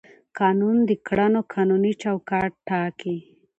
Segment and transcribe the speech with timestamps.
[0.39, 3.17] قانون د کړنو قانوني چوکاټ ټاکي.